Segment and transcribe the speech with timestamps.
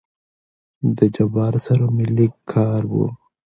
[0.97, 3.05] د جبار سره مې لېږ کار وو.